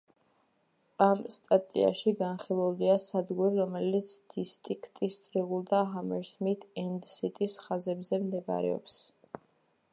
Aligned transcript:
ამ 1.07 1.19
სტატიაში 1.33 2.13
განხილულია 2.21 2.95
სადგური, 3.03 3.53
რომელიც 3.59 4.15
დისტრიქტის, 4.37 5.17
წრიულ 5.27 5.63
და 5.75 5.83
ჰამერსმით-ენდ-სიტის 5.93 7.59
ხაზებზე 7.67 8.25
მდებარეობს. 8.27 8.97